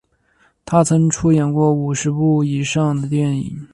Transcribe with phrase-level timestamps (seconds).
[0.65, 3.67] 他曾出演过五十部以上的电影。